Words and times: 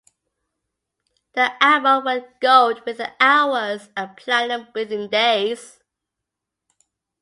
The 1.33 1.63
album 1.63 2.05
went 2.05 2.39
gold 2.39 2.83
within 2.87 3.11
hours 3.19 3.89
and 3.95 4.17
platinum 4.17 4.67
within 4.73 5.11
days. 5.11 5.79